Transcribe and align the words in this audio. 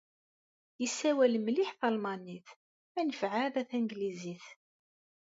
Yessawal 0.81 1.33
mliḥ 1.45 1.71
talmanit, 1.79 2.47
anef 2.99 3.19
ɛad 3.33 3.55
a 3.61 3.63
tanglizit. 3.69 4.45